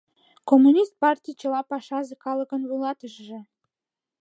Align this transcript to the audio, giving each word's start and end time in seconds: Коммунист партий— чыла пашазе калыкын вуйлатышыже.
Коммунист 0.49 0.93
партий— 1.01 1.37
чыла 1.39 1.61
пашазе 1.69 2.15
калыкын 2.23 2.61
вуйлатышыже. 2.69 3.39